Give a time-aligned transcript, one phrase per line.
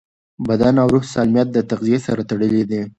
[0.39, 2.81] د بدن او روح سالمیت د تغذیې سره تړلی دی.